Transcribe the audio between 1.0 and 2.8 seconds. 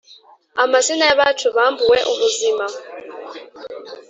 y'abacu bambuwe ubuzima